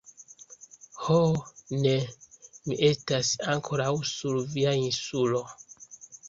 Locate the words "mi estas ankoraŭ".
2.69-3.93